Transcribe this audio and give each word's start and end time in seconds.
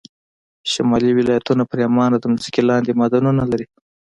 شمالي 0.71 1.11
ولایتونه 1.15 1.63
پرېمانه 1.71 2.17
د 2.19 2.23
ځمکې 2.43 2.61
لاندې 2.69 2.97
معدنونه 2.99 3.43
لري 3.51 3.67